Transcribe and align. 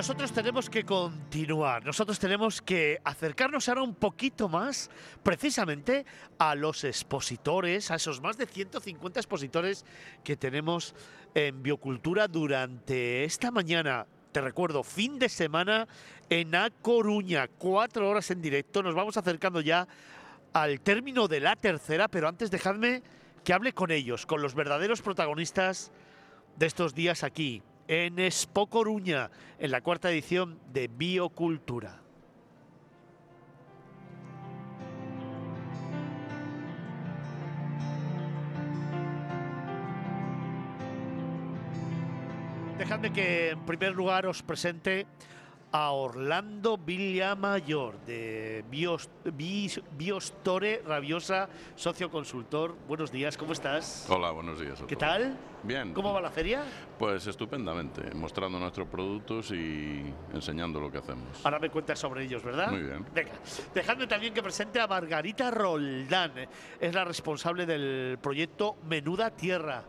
nosotros 0.00 0.32
tenemos 0.32 0.70
que 0.70 0.82
continuar, 0.82 1.84
nosotros 1.84 2.18
tenemos 2.18 2.62
que 2.62 2.98
acercarnos 3.04 3.68
ahora 3.68 3.82
un 3.82 3.94
poquito 3.94 4.48
más 4.48 4.88
precisamente 5.22 6.06
a 6.38 6.54
los 6.54 6.84
expositores, 6.84 7.90
a 7.90 7.96
esos 7.96 8.18
más 8.22 8.38
de 8.38 8.46
150 8.46 9.20
expositores 9.20 9.84
que 10.24 10.38
tenemos 10.38 10.94
en 11.34 11.62
biocultura 11.62 12.28
durante 12.28 13.24
esta 13.24 13.50
mañana. 13.50 14.06
Te 14.32 14.40
recuerdo, 14.40 14.82
fin 14.84 15.18
de 15.18 15.28
semana 15.28 15.86
en 16.30 16.54
A 16.54 16.70
Coruña, 16.70 17.46
cuatro 17.46 18.08
horas 18.08 18.30
en 18.30 18.40
directo. 18.40 18.82
Nos 18.82 18.94
vamos 18.94 19.18
acercando 19.18 19.60
ya 19.60 19.86
al 20.54 20.80
término 20.80 21.28
de 21.28 21.40
la 21.40 21.56
tercera, 21.56 22.08
pero 22.08 22.26
antes 22.26 22.50
dejadme 22.50 23.02
que 23.44 23.52
hable 23.52 23.74
con 23.74 23.90
ellos, 23.90 24.24
con 24.24 24.40
los 24.40 24.54
verdaderos 24.54 25.02
protagonistas 25.02 25.92
de 26.56 26.64
estos 26.64 26.94
días 26.94 27.22
aquí, 27.22 27.62
en 27.90 28.20
Expo 28.20 28.68
Coruña, 28.68 29.32
en 29.58 29.72
la 29.72 29.80
cuarta 29.80 30.12
edición 30.12 30.60
de 30.72 30.86
Biocultura. 30.86 32.00
Dejadme 42.78 43.12
que 43.12 43.50
en 43.50 43.66
primer 43.66 43.92
lugar 43.92 44.24
os 44.26 44.40
presente 44.44 45.08
a 45.72 45.92
Orlando 45.92 46.76
Villamayor 46.76 47.98
de 48.04 48.64
Bios, 48.70 49.08
Bis- 49.32 49.80
Biostore 49.96 50.82
Rabiosa, 50.84 51.48
socio 51.76 52.10
consultor. 52.10 52.74
Buenos 52.88 53.12
días, 53.12 53.36
¿cómo 53.36 53.52
estás? 53.52 54.06
Hola, 54.08 54.32
buenos 54.32 54.58
días. 54.60 54.80
a 54.80 54.86
¿Qué 54.86 54.96
todos. 54.96 55.12
tal? 55.12 55.36
Bien. 55.62 55.94
¿Cómo 55.94 56.12
va 56.12 56.20
la 56.20 56.30
feria? 56.30 56.64
Pues 56.98 57.26
estupendamente, 57.26 58.12
mostrando 58.14 58.58
nuestros 58.58 58.88
productos 58.88 59.52
y 59.52 60.12
enseñando 60.34 60.80
lo 60.80 60.90
que 60.90 60.98
hacemos. 60.98 61.44
Ahora 61.44 61.58
me 61.60 61.70
cuentas 61.70 61.98
sobre 61.98 62.24
ellos, 62.24 62.42
¿verdad? 62.42 62.70
Muy 62.70 62.82
bien. 62.82 63.06
Venga, 63.14 63.32
dejadme 63.72 64.06
también 64.08 64.34
que 64.34 64.42
presente 64.42 64.80
a 64.80 64.88
Margarita 64.88 65.50
Roldán. 65.52 66.32
Es 66.80 66.94
la 66.94 67.04
responsable 67.04 67.64
del 67.66 68.18
proyecto 68.20 68.76
Menuda 68.88 69.30
Tierra. 69.30 69.84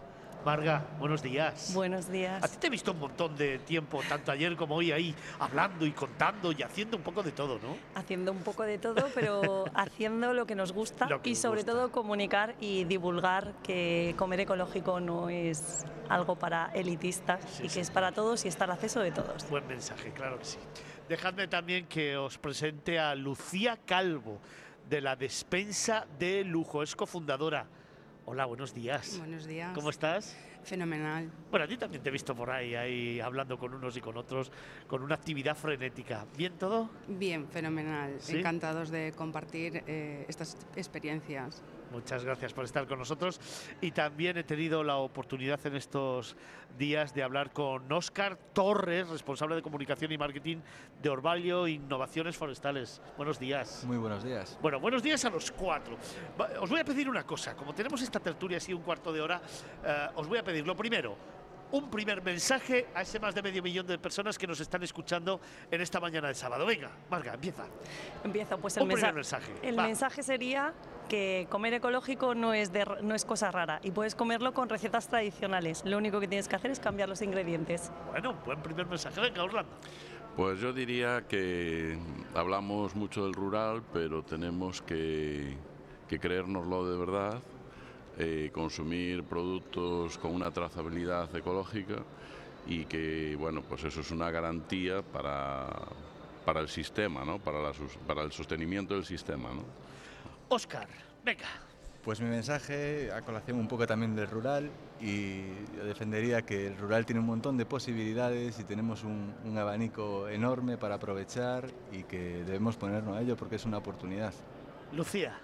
Marga, 0.45 0.83
buenos 0.99 1.21
días. 1.21 1.71
Buenos 1.75 2.07
A 2.07 2.11
días. 2.11 2.51
ti 2.51 2.57
te 2.57 2.67
he 2.67 2.69
visto 2.71 2.93
un 2.93 2.99
montón 2.99 3.35
de 3.35 3.59
tiempo, 3.59 4.01
tanto 4.09 4.31
ayer 4.31 4.55
como 4.55 4.73
hoy, 4.75 4.91
ahí 4.91 5.13
hablando 5.39 5.85
y 5.85 5.91
contando 5.91 6.51
y 6.51 6.63
haciendo 6.63 6.97
un 6.97 7.03
poco 7.03 7.21
de 7.21 7.31
todo, 7.31 7.59
¿no? 7.59 7.75
Haciendo 7.93 8.31
un 8.31 8.39
poco 8.39 8.63
de 8.63 8.79
todo, 8.79 9.07
pero 9.13 9.65
haciendo 9.75 10.33
lo 10.33 10.47
que 10.47 10.55
nos 10.55 10.71
gusta 10.73 11.07
que 11.21 11.29
y 11.29 11.33
nos 11.33 11.39
sobre 11.41 11.59
gusta. 11.61 11.73
todo 11.73 11.91
comunicar 11.91 12.55
y 12.59 12.85
divulgar 12.85 13.53
que 13.63 14.15
comer 14.17 14.39
ecológico 14.39 14.99
no 14.99 15.29
es 15.29 15.85
algo 16.09 16.35
para 16.35 16.71
elitistas 16.73 17.39
Sí, 17.47 17.65
y 17.65 17.69
sí. 17.69 17.75
que 17.75 17.81
es 17.81 17.91
para 17.91 18.11
todos 18.11 18.43
y 18.43 18.47
está 18.47 18.63
al 18.65 18.71
acceso 18.71 18.99
de 18.99 19.11
todos. 19.11 19.47
Buen 19.47 19.67
mensaje, 19.67 20.11
claro 20.11 20.39
que 20.39 20.45
sí. 20.45 20.57
Dejadme 21.07 21.47
también 21.49 21.85
que 21.85 22.17
os 22.17 22.39
presente 22.39 22.97
a 22.97 23.13
Lucía 23.13 23.77
Calvo, 23.85 24.39
de 24.89 25.01
la 25.01 25.15
Despensa 25.15 26.07
de 26.17 26.43
Lujo, 26.43 26.81
es 26.81 26.95
cofundadora. 26.95 27.67
Hola, 28.31 28.45
buenos 28.45 28.73
días. 28.73 29.17
Buenos 29.17 29.45
días. 29.45 29.73
¿Cómo 29.75 29.89
estás? 29.89 30.37
Fenomenal. 30.63 31.29
Bueno, 31.49 31.65
a 31.65 31.67
ti 31.67 31.75
también 31.75 32.01
te 32.01 32.07
he 32.07 32.11
visto 32.13 32.33
por 32.33 32.49
ahí, 32.49 32.75
ahí 32.75 33.19
hablando 33.19 33.57
con 33.57 33.73
unos 33.73 33.97
y 33.97 33.99
con 33.99 34.15
otros, 34.15 34.53
con 34.87 35.03
una 35.03 35.15
actividad 35.15 35.53
frenética. 35.53 36.25
¿Bien 36.37 36.53
todo? 36.57 36.89
Bien, 37.09 37.45
fenomenal. 37.49 38.15
¿Sí? 38.21 38.37
Encantados 38.37 38.89
de 38.89 39.11
compartir 39.17 39.83
eh, 39.85 40.25
estas 40.29 40.55
experiencias. 40.77 41.61
Muchas 41.91 42.23
gracias 42.23 42.53
por 42.53 42.63
estar 42.63 42.87
con 42.87 42.99
nosotros. 42.99 43.39
Y 43.81 43.91
también 43.91 44.37
he 44.37 44.43
tenido 44.43 44.83
la 44.83 44.95
oportunidad 44.97 45.59
en 45.65 45.75
estos 45.75 46.37
días 46.77 47.13
de 47.13 47.21
hablar 47.21 47.51
con 47.51 47.91
Óscar 47.91 48.37
Torres, 48.53 49.09
responsable 49.09 49.55
de 49.55 49.61
comunicación 49.61 50.11
y 50.11 50.17
marketing 50.17 50.57
de 51.01 51.09
Orvalio 51.09 51.67
Innovaciones 51.67 52.37
Forestales. 52.37 53.01
Buenos 53.17 53.39
días. 53.39 53.83
Muy 53.85 53.97
buenos 53.97 54.23
días. 54.23 54.57
Bueno, 54.61 54.79
buenos 54.79 55.03
días 55.03 55.23
a 55.25 55.29
los 55.29 55.51
cuatro. 55.51 55.97
Os 56.61 56.69
voy 56.69 56.79
a 56.79 56.85
pedir 56.85 57.09
una 57.09 57.25
cosa. 57.25 57.55
Como 57.55 57.73
tenemos 57.75 58.01
esta 58.01 58.19
tertulia 58.19 58.57
así 58.57 58.73
un 58.73 58.81
cuarto 58.81 59.11
de 59.11 59.21
hora, 59.21 59.41
eh, 59.83 60.07
os 60.15 60.27
voy 60.27 60.37
a 60.37 60.43
pedir 60.43 60.65
lo 60.65 60.75
primero. 60.75 61.15
Un 61.71 61.89
primer 61.89 62.21
mensaje 62.21 62.87
a 62.93 63.01
ese 63.01 63.19
más 63.19 63.33
de 63.33 63.41
medio 63.41 63.63
millón 63.63 63.87
de 63.87 63.97
personas 63.97 64.37
que 64.37 64.45
nos 64.45 64.59
están 64.59 64.83
escuchando 64.83 65.39
en 65.69 65.79
esta 65.79 65.99
mañana 65.99 66.27
de 66.27 66.35
sábado. 66.35 66.65
Venga, 66.65 66.91
Marga, 67.09 67.33
empieza. 67.33 67.63
Empiezo, 68.23 68.57
pues 68.57 68.75
el, 68.77 68.83
Un 68.83 68.89
mensaje, 68.89 69.53
el 69.61 69.79
va. 69.79 69.83
mensaje 69.87 70.21
sería 70.21 70.73
que 71.07 71.47
comer 71.49 71.73
ecológico 71.75 72.35
no 72.35 72.53
es, 72.53 72.71
de, 72.73 72.85
no 73.01 73.15
es 73.15 73.23
cosa 73.25 73.51
rara 73.51 73.79
y 73.83 73.91
puedes 73.91 74.15
comerlo 74.15 74.53
con 74.53 74.67
recetas 74.69 75.07
tradicionales. 75.07 75.83
Lo 75.85 75.97
único 75.97 76.19
que 76.19 76.27
tienes 76.27 76.47
que 76.47 76.55
hacer 76.55 76.71
es 76.71 76.79
cambiar 76.79 77.07
los 77.09 77.21
ingredientes. 77.21 77.91
Bueno, 78.11 78.33
buen 78.45 78.61
primer 78.61 78.85
mensaje. 78.87 79.19
Venga, 79.21 79.43
Orlando. 79.43 79.71
Pues 80.35 80.59
yo 80.59 80.71
diría 80.73 81.25
que 81.27 81.97
hablamos 82.33 82.95
mucho 82.95 83.23
del 83.25 83.33
rural, 83.33 83.83
pero 83.91 84.23
tenemos 84.23 84.81
que, 84.81 85.57
que 86.07 86.19
creérnoslo 86.19 86.89
de 86.89 86.97
verdad, 86.97 87.41
eh, 88.17 88.51
consumir 88.53 89.23
productos 89.23 90.17
con 90.17 90.33
una 90.33 90.51
trazabilidad 90.51 91.33
ecológica 91.35 92.03
y 92.67 92.85
que, 92.85 93.35
bueno, 93.39 93.61
pues 93.61 93.83
eso 93.83 94.01
es 94.01 94.11
una 94.11 94.29
garantía 94.29 95.01
para, 95.01 95.67
para 96.45 96.59
el 96.59 96.67
sistema, 96.67 97.23
¿no? 97.25 97.39
para, 97.39 97.61
la 97.61 97.71
para 98.05 98.23
el 98.23 98.31
sostenimiento 98.31 98.93
del 98.93 99.05
sistema. 99.05 99.49
¿no? 99.53 99.63
Óscar, 100.49 100.87
venga. 101.23 101.47
Pues 102.03 102.19
mi 102.19 102.27
mensaje 102.27 103.11
a 103.11 103.21
colación 103.21 103.59
un 103.59 103.67
poco 103.67 103.85
también 103.85 104.15
del 104.15 104.27
rural 104.27 104.71
y 104.99 105.43
yo 105.75 105.85
defendería 105.85 106.41
que 106.41 106.65
el 106.65 106.77
rural 106.77 107.05
tiene 107.05 107.19
un 107.19 107.27
montón 107.27 107.57
de 107.57 107.65
posibilidades 107.65 108.59
y 108.59 108.63
tenemos 108.63 109.03
un, 109.03 109.35
un 109.45 109.57
abanico 109.57 110.27
enorme 110.27 110.77
para 110.77 110.95
aprovechar 110.95 111.69
y 111.91 112.03
que 112.03 112.43
debemos 112.43 112.75
ponernos 112.75 113.15
a 113.15 113.21
ello 113.21 113.37
porque 113.37 113.57
es 113.57 113.65
una 113.65 113.77
oportunidad. 113.77 114.33
Lucía. 114.93 115.39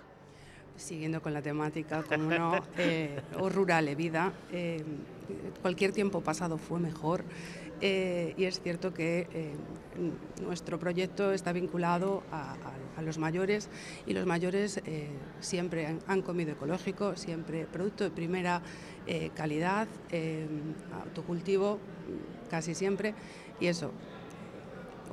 Siguiendo 0.78 1.22
con 1.22 1.34
la 1.34 1.42
temática, 1.42 2.04
como 2.04 2.30
no, 2.30 2.54
eh, 2.78 3.20
o 3.40 3.50
rural 3.50 3.88
e 3.88 3.96
vida, 3.96 4.32
eh, 4.52 4.84
cualquier 5.62 5.92
tiempo 5.92 6.22
pasado 6.22 6.58
fue 6.60 6.80
mejor 6.80 7.24
eh, 7.82 8.34
y 8.38 8.46
es 8.46 8.62
cierto 8.62 8.94
que 8.94 9.28
eh, 9.34 9.54
nuestro 10.42 10.78
proyecto 10.80 11.34
está 11.34 11.52
vinculado 11.52 12.24
a, 12.32 12.54
a- 12.54 12.58
a 12.98 13.02
los 13.04 13.18
mayores 13.20 13.70
y 14.08 14.14
los 14.14 14.26
mayores 14.26 14.82
eh, 14.86 15.10
siempre 15.40 15.86
han, 15.86 16.00
han 16.08 16.22
comido 16.24 16.52
ecológico, 16.54 17.16
siempre 17.16 17.66
producto 17.66 18.04
de 18.04 18.10
primera 18.12 18.62
calidad, 19.36 19.88
autocultivo 21.04 21.80
casi 22.50 22.74
siempre 22.76 23.14
y 23.60 23.68
eso, 23.68 23.92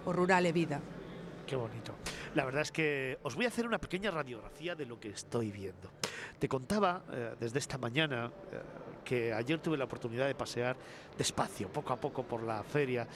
o 0.04 0.12
rural 0.12 0.46
e 0.46 0.52
vida. 0.52 0.80
Qué 1.46 1.56
bonito. 1.56 1.94
La 2.34 2.44
verdad 2.44 2.62
es 2.62 2.72
que 2.72 3.18
os 3.22 3.36
voy 3.36 3.44
a 3.44 3.48
hacer 3.48 3.64
una 3.64 3.78
pequeña 3.78 4.10
radiografía 4.10 4.74
de 4.74 4.86
lo 4.86 4.98
que 4.98 5.10
estoy 5.10 5.52
viendo. 5.52 5.90
Te 6.38 6.48
contaba 6.48 7.04
eh, 7.12 7.36
desde 7.38 7.60
esta 7.60 7.78
mañana 7.78 8.26
eh, 8.26 8.60
que 9.04 9.32
ayer 9.32 9.60
tuve 9.60 9.76
la 9.76 9.84
oportunidad 9.84 10.26
de 10.26 10.34
pasear 10.34 10.76
despacio, 11.16 11.68
poco 11.68 11.92
a 11.92 11.96
poco 11.96 12.24
por 12.24 12.42
la 12.42 12.64
feria, 12.64 13.06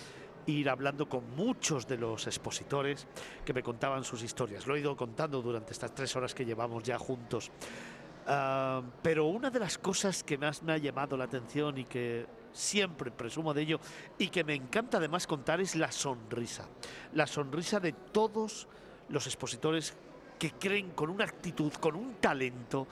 ir 0.46 0.70
hablando 0.70 1.08
con 1.08 1.34
muchos 1.34 1.86
de 1.88 1.98
los 1.98 2.28
expositores 2.28 3.08
que 3.44 3.52
me 3.52 3.62
contaban 3.62 4.04
sus 4.04 4.22
historias. 4.22 4.66
Lo 4.68 4.76
he 4.76 4.80
ido 4.80 4.96
contando 4.96 5.42
durante 5.42 5.72
estas 5.72 5.92
tres 5.92 6.14
horas 6.14 6.32
que 6.32 6.44
llevamos 6.44 6.84
ya 6.84 6.96
juntos. 6.96 7.50
Ah, 8.24 8.82
pero 9.02 9.26
una 9.26 9.50
de 9.50 9.58
las 9.58 9.78
cosas 9.78 10.22
que 10.22 10.38
más 10.38 10.62
me 10.62 10.74
ha 10.74 10.78
llamado 10.78 11.16
la 11.16 11.24
atención 11.24 11.76
y 11.76 11.84
que 11.84 12.24
siempre 12.52 13.10
presumo 13.10 13.52
de 13.52 13.62
ello 13.62 13.80
y 14.16 14.28
que 14.28 14.44
me 14.44 14.54
encanta 14.54 14.98
además 14.98 15.26
contar 15.26 15.60
es 15.60 15.74
la 15.74 15.90
sonrisa. 15.90 16.68
La 17.14 17.26
sonrisa 17.26 17.80
de 17.80 17.92
todos 17.92 18.64
los 18.64 18.87
expositores 19.26 19.94
que 20.38 20.52
creen 20.52 20.90
con 20.90 21.10
una 21.10 21.24
actitud, 21.24 21.72
con 21.74 21.96
un 21.96 22.14
talento, 22.14 22.86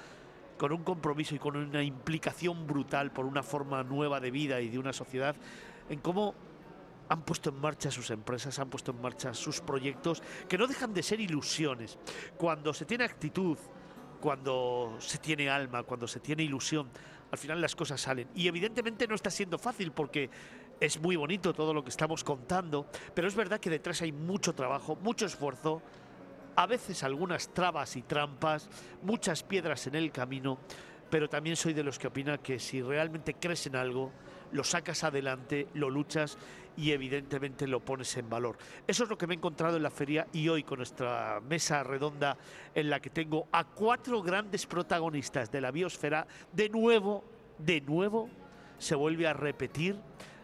con 0.59 0.73
un 0.73 0.83
compromiso 0.83 1.35
y 1.35 1.39
con 1.39 1.57
una 1.57 1.83
implicación 1.83 2.67
brutal 2.67 3.13
por 3.13 3.27
una 3.27 3.43
forma 3.43 3.83
nueva 3.83 4.21
de 4.21 4.31
vida 4.31 4.61
y 4.61 4.69
de 4.69 4.79
una 4.79 4.93
sociedad, 4.93 5.37
en 5.89 6.01
cómo 6.01 6.35
han 7.09 7.23
puesto 7.23 7.51
en 7.51 7.61
marcha 7.61 7.91
sus 7.91 8.11
empresas, 8.11 8.59
han 8.59 8.69
puesto 8.69 8.91
en 8.91 9.01
marcha 9.01 9.33
sus 9.35 9.61
proyectos, 9.61 10.23
que 10.49 10.59
no 10.59 10.67
dejan 10.67 10.93
de 10.93 11.03
ser 11.03 11.21
ilusiones. 11.21 11.99
Cuando 12.37 12.75
se 12.75 12.85
tiene 12.85 13.05
actitud, 13.05 13.57
cuando 14.21 14.97
se 14.99 15.19
tiene 15.19 15.49
alma, 15.49 15.85
cuando 15.85 16.09
se 16.09 16.21
tiene 16.21 16.43
ilusión, 16.43 16.89
al 17.31 17.39
final 17.39 17.61
las 17.61 17.77
cosas 17.77 18.01
salen. 18.01 18.29
Y 18.35 18.49
evidentemente 18.49 19.07
no 19.07 19.15
está 19.15 19.31
siendo 19.31 19.59
fácil 19.59 19.93
porque 19.93 20.31
es 20.81 21.01
muy 21.01 21.17
bonito 21.17 21.53
todo 21.55 21.73
lo 21.73 21.85
que 21.85 21.91
estamos 21.91 22.25
contando, 22.25 22.87
pero 23.15 23.29
es 23.29 23.35
verdad 23.35 23.61
que 23.61 23.71
detrás 23.71 24.03
hay 24.03 24.13
mucho 24.13 24.55
trabajo, 24.55 24.97
mucho 24.97 25.27
esfuerzo, 25.27 25.83
a 26.57 26.67
veces 26.67 27.03
algunas 27.03 27.53
trabas 27.53 27.97
y 27.97 28.03
trampas, 28.03 28.69
muchas 29.03 29.43
piedras 29.43 29.87
en 29.87 29.95
el 29.95 30.11
camino, 30.11 30.59
pero 31.11 31.29
también 31.29 31.55
soy 31.55 31.75
de 31.75 31.85
los 31.85 31.99
que 31.99 32.09
opina 32.09 32.39
que 32.39 32.59
si 32.59 32.83
realmente 32.83 33.35
crees 33.35 33.67
en 33.67 33.77
algo, 33.77 34.11
lo 34.53 34.65
sacas 34.65 35.05
adelante, 35.05 35.69
lo 35.75 35.91
luchas 35.91 36.39
y 36.77 36.93
evidentemente 36.93 37.67
lo 37.67 37.81
pones 37.81 38.17
en 38.17 38.29
valor. 38.29 38.59
Eso 38.87 39.05
es 39.05 39.11
lo 39.11 39.19
que 39.19 39.27
me 39.27 39.35
he 39.35 39.37
encontrado 39.37 39.77
en 39.77 39.83
la 39.83 39.91
feria 39.91 40.27
y 40.33 40.49
hoy 40.49 40.63
con 40.63 40.79
nuestra 40.79 41.41
mesa 41.41 41.83
redonda 41.83 42.37
en 42.75 42.91
la 42.91 43.01
que 43.01 43.11
tengo 43.11 43.49
a 43.53 43.65
cuatro 43.65 44.23
grandes 44.23 44.67
protagonistas 44.67 45.51
de 45.51 45.61
la 45.61 45.71
biosfera. 45.71 46.27
De 46.53 46.69
nuevo, 46.69 47.25
de 47.59 47.81
nuevo, 47.81 48.29
se 48.79 48.95
vuelve 48.95 49.27
a 49.27 49.33
repetir 49.33 49.97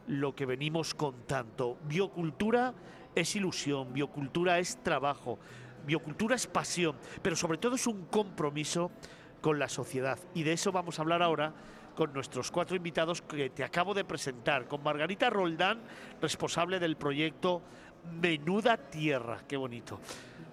lo 0.07 0.35
que 0.35 0.47
venimos 0.47 0.95
contando. 0.95 1.79
Biocultura 1.85 2.75
es 3.15 3.37
ilusión, 3.37 3.93
biocultura 3.93 4.59
es 4.59 4.83
trabajo, 4.83 5.39
biocultura 5.87 6.37
es 6.37 6.47
pasión, 6.47 6.97
pero 7.23 7.37
sobre 7.37 7.59
todo 7.59 7.77
es 7.77 7.87
un 7.87 8.07
compromiso 8.07 8.91
con 9.41 9.59
la 9.59 9.69
sociedad. 9.69 10.19
Y 10.35 10.43
de 10.43 10.53
eso 10.53 10.73
vamos 10.73 10.99
a 10.99 11.03
hablar 11.03 11.23
ahora 11.23 11.53
con 11.95 12.13
nuestros 12.13 12.51
cuatro 12.51 12.77
invitados 12.77 13.21
que 13.23 13.51
te 13.51 13.65
acabo 13.65 13.93
de 13.93 14.05
presentar, 14.05 14.67
con 14.67 14.83
Margarita 14.83 15.29
Roldán, 15.29 15.81
responsable 16.21 16.79
del 16.79 16.97
proyecto 16.97 17.63
Menuda 18.21 18.77
Tierra, 18.77 19.43
qué 19.47 19.57
bonito. 19.57 20.01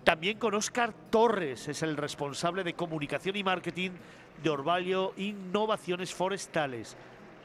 También 0.03 0.37
con 0.37 0.53
Óscar 0.53 0.93
Torres, 1.09 1.67
es 1.67 1.83
el 1.83 1.95
responsable 1.97 2.63
de 2.63 2.73
comunicación 2.73 3.35
y 3.35 3.43
marketing 3.43 3.91
de 4.41 4.49
Orvalio 4.49 5.13
Innovaciones 5.17 6.13
Forestales. 6.13 6.97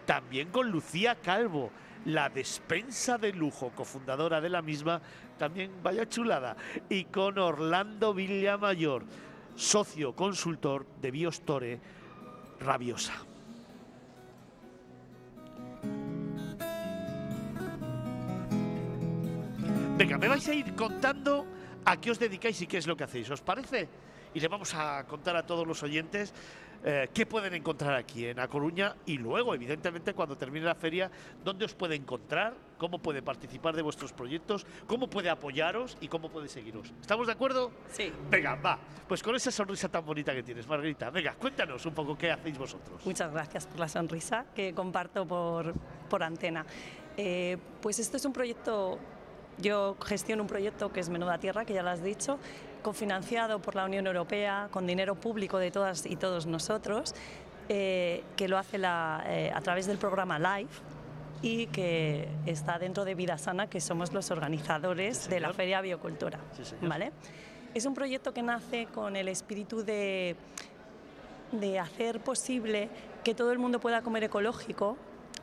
También 0.07 0.51
con 0.51 0.71
Lucía 0.71 1.17
Calvo, 1.17 1.71
la 2.07 2.29
despensa 2.29 3.19
de 3.19 3.33
lujo, 3.33 3.71
cofundadora 3.71 4.41
de 4.41 4.51
la 4.51 4.63
misma, 4.63 5.01
también 5.39 5.83
vaya 5.83 6.09
chulada. 6.09 6.57
Y 6.89 7.05
con 7.05 7.39
Orlando 7.39 8.15
Villamayor, 8.15 9.05
socio 9.55 10.15
consultor 10.15 10.87
de 11.01 11.11
Biostore 11.11 11.81
Rabiosa. 12.61 13.15
Venga, 19.97 20.19
me 20.19 20.27
vais 20.27 20.49
a 20.49 20.55
ir 20.55 20.75
contando 20.75 21.47
a 21.85 22.01
qué 22.01 22.11
os 22.11 22.19
dedicáis 22.19 22.61
y 22.61 22.67
qué 22.67 22.79
es 22.79 22.87
lo 22.87 22.97
que 22.97 23.05
hacéis, 23.05 23.31
¿os 23.31 23.43
parece? 23.43 23.89
Y 24.35 24.41
le 24.41 24.49
vamos 24.49 24.75
a 24.75 25.05
contar 25.07 25.37
a 25.37 25.47
todos 25.47 25.67
los 25.67 25.83
oyentes 25.85 26.35
eh, 26.85 27.09
qué 27.15 27.25
pueden 27.25 27.55
encontrar 27.55 27.95
aquí 27.95 28.27
en 28.27 28.39
A 28.39 28.49
Coruña 28.49 28.95
y 29.07 29.17
luego, 29.17 29.55
evidentemente, 29.55 30.13
cuando 30.13 30.37
termine 30.37 30.67
la 30.67 30.75
feria, 30.75 31.11
dónde 31.43 31.65
os 31.65 31.75
puede 31.75 31.95
encontrar, 31.95 32.55
cómo 32.77 32.99
puede 32.99 33.23
participar 33.23 33.75
de 33.75 33.83
vuestros 33.83 34.13
proyectos, 34.13 34.67
cómo 34.87 35.09
puede 35.09 35.31
apoyaros 35.31 35.97
y 36.01 36.09
cómo 36.09 36.29
puede 36.29 36.49
seguiros. 36.49 36.93
¿Estamos 37.01 37.27
de 37.27 37.33
acuerdo? 37.33 37.71
Sí. 37.91 38.13
Venga, 38.31 38.57
va. 38.57 38.79
Pues 39.09 39.23
con 39.23 39.35
esa 39.35 39.51
sonrisa 39.51 39.89
tan 39.89 40.05
bonita 40.05 40.35
que 40.35 40.43
tienes, 40.43 40.67
Margarita, 40.67 41.09
venga, 41.11 41.35
cuéntanos 41.35 41.85
un 41.87 41.95
poco 41.95 42.19
qué 42.19 42.31
hacéis 42.31 42.59
vosotros. 42.59 43.05
Muchas 43.07 43.33
gracias 43.33 43.67
por 43.67 43.81
la 43.81 43.89
sonrisa 43.89 44.47
que 44.55 44.75
comparto 44.75 45.27
por, 45.27 45.73
por 46.09 46.23
antena. 46.23 46.67
Eh, 47.17 47.57
pues 47.81 47.99
esto 47.99 48.19
es 48.19 48.25
un 48.25 48.33
proyecto 48.33 48.99
yo 49.59 49.97
gestiono 50.05 50.43
un 50.43 50.49
proyecto 50.49 50.93
que 50.93 51.01
es 51.01 51.09
Menuda 51.09 51.39
Tierra, 51.39 51.65
que 51.65 51.75
ya 51.75 51.83
lo 51.83 51.91
has 51.91 52.03
dicho, 52.03 52.39
cofinanciado 52.85 53.61
por 53.61 53.75
la 53.75 53.87
Unión 53.87 54.07
Europea, 54.07 54.69
con 54.71 54.87
dinero 54.87 55.17
público 55.17 55.59
de 55.59 55.73
todas 55.73 56.07
y 56.07 56.17
todos 56.17 56.47
nosotros, 56.47 57.15
eh, 57.69 58.23
que 58.37 58.47
lo 58.47 58.59
hace 58.59 58.79
la, 58.79 59.25
eh, 59.27 59.51
a 59.53 59.61
través 59.63 59.87
del 59.87 59.97
programa 59.97 60.39
LIFE 60.39 60.83
y 61.41 61.67
que 61.69 62.29
está 62.47 62.79
dentro 62.79 63.05
de 63.05 63.15
Vida 63.15 63.39
Sana, 63.39 63.69
que 63.69 63.81
somos 63.81 64.13
los 64.13 64.31
organizadores 64.31 65.17
Sí, 65.17 65.31
de 65.31 65.41
la. 65.41 65.53
Feria 65.55 65.81
Biocultura. 65.81 66.39
Sí. 66.63 66.75
¿vale? 66.83 67.13
Es 67.73 67.87
un 67.87 67.95
proyecto 67.95 68.35
que 68.35 68.43
nace 68.43 68.87
con 68.87 69.17
el 69.17 69.29
espíritu 69.29 69.83
de, 69.83 70.37
de 71.53 71.79
hacer 71.79 72.21
posible 72.21 72.91
que 73.25 73.35
todo 73.35 73.51
el 73.51 73.59
mundo 73.59 73.81
pueda 73.81 74.03
comer 74.03 74.25
ecológico 74.25 74.99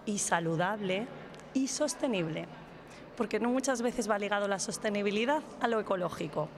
y 0.06 0.20
saludable 0.20 1.08
y 1.56 1.68
sostenible 1.68 2.48
porque 3.22 3.40
no 3.40 3.50
muchas 3.50 3.84
veces 3.84 4.10
va 4.10 4.18
ligado 4.18 4.48
la 4.48 4.58
sostenibilidad 4.58 5.44
a 5.60 5.68
lo 5.68 5.80
ecológico. 5.80 6.50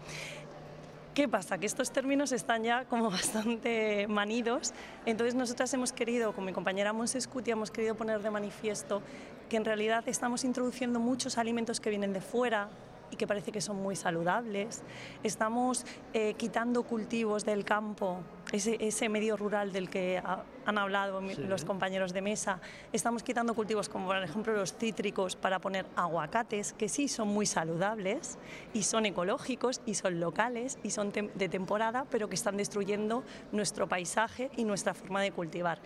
¿Qué 1.13 1.27
pasa? 1.27 1.60
Que 1.60 1.68
estos 1.68 1.92
términos 1.92 2.31
están 2.31 2.63
ya 2.63 2.86
como 2.86 3.12
bastante 3.12 4.07
manidos, 4.07 4.74
entonces 5.06 5.36
nosotras 5.36 5.71
hemos 5.75 5.94
querido, 5.94 6.33
con 6.33 6.44
mi 6.44 6.54
compañera 6.54 6.92
Monsescuti, 6.92 7.51
hemos 7.51 7.69
querido 7.69 7.94
poner 7.94 8.24
de 8.24 8.31
manifiesto 8.31 9.04
que 9.48 9.57
en 9.57 9.65
realidad 9.65 10.04
estamos 10.07 10.44
introduciendo 10.44 11.00
muchos 11.00 11.38
alimentos 11.38 11.80
que 11.80 11.92
vienen 11.92 12.13
de 12.13 12.21
fuera 12.21 12.69
y 13.13 13.15
que 13.15 13.27
parece 13.27 13.51
que 13.51 13.62
son 13.62 13.77
muy 13.81 13.95
saludables. 13.95 14.81
Estamos 15.21 15.86
eh, 16.13 16.33
quitando 16.36 16.81
cultivos 16.83 17.45
del 17.45 17.63
campo, 17.63 18.21
ese, 18.51 18.77
ese 18.80 19.07
medio 19.07 19.38
rural 19.38 19.71
del 19.71 19.89
que 19.89 20.18
ha- 20.18 20.44
han 20.65 20.77
hablado 20.77 21.21
Sí. 21.30 21.42
los 21.44 21.63
compañeros 21.65 22.12
de 22.13 22.21
mesa. 22.21 22.60
Estamos 22.92 23.21
quitando 23.21 23.54
cultivos 23.54 23.88
como 23.89 24.07
por 24.07 24.18
ejemplo 24.18 24.54
los 24.54 24.74
cítricos 24.74 25.36
para 25.36 25.60
poner 25.60 25.86
aguacates, 25.95 26.74
que 26.74 26.89
sí 26.89 27.07
son 27.07 27.27
muy 27.27 27.45
saludables 27.45 28.38
y 28.74 28.83
son 28.83 29.06
ecológicos 29.06 29.81
y 29.86 29.94
son 29.94 30.19
locales 30.19 30.80
y 30.83 30.89
son 30.89 31.12
de 31.12 31.50
temporada, 31.50 32.06
pero 32.09 32.30
que 32.30 32.36
están 32.36 32.57
destruyendo 32.57 33.24
nuestro 33.51 33.88
paisaje 33.88 34.50
y 34.57 34.63
nuestra 34.63 34.94
forma 34.94 35.21
de 35.21 35.31
cultivar. 35.31 35.80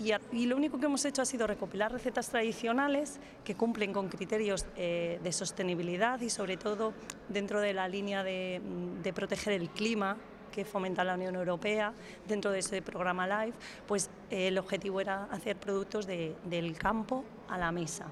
Y, 0.00 0.12
y 0.32 0.46
lo 0.46 0.56
único 0.56 0.78
que 0.80 0.86
hemos 0.86 1.04
hecho 1.04 1.22
ha 1.22 1.24
sido 1.26 1.46
recopilar 1.46 1.92
recetas 1.92 2.28
tradicionales 2.28 3.20
que 3.44 3.54
cumplen 3.54 3.92
con 3.92 4.08
criterios 4.08 4.66
eh, 4.76 5.20
de 5.22 5.32
sostenibilidad 5.32 6.20
y 6.20 6.30
sobre 6.30 6.56
todo 6.56 6.92
dentro 7.28 7.60
de 7.60 7.72
la 7.72 7.88
línea 7.88 8.24
de, 8.24 8.60
de 9.02 9.12
proteger 9.12 9.52
el 9.52 9.68
clima 9.70 10.16
que 10.50 10.64
fomenta 10.66 11.02
la 11.02 11.14
Unión 11.14 11.34
Europea 11.34 11.94
dentro 12.28 12.50
de 12.50 12.58
ese 12.58 12.82
programa 12.82 13.26
LIFE, 13.26 13.56
pues 13.86 14.10
eh, 14.30 14.48
el 14.48 14.58
objetivo 14.58 15.00
era 15.00 15.24
hacer 15.30 15.56
productos 15.56 16.06
de- 16.06 16.34
del 16.44 16.76
campo 16.76 17.24
a 17.52 17.58
la 17.58 17.70
mesa. 17.70 18.06